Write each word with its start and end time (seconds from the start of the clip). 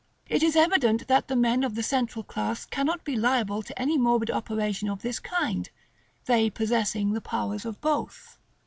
It 0.27 0.41
is 0.41 0.55
evident 0.55 1.07
that 1.09 1.27
the 1.27 1.35
men 1.35 1.63
of 1.63 1.75
the 1.75 1.83
central 1.83 2.23
class 2.23 2.65
cannot 2.65 3.03
be 3.03 3.15
liable 3.15 3.61
to 3.61 3.79
any 3.79 3.99
morbid 3.99 4.31
operation 4.31 4.89
of 4.89 5.03
this 5.03 5.19
kind, 5.19 5.69
they 6.25 6.49
possessing 6.49 7.11
the 7.13 7.21
powers 7.21 7.65
of 7.65 7.79
both. 7.81 8.39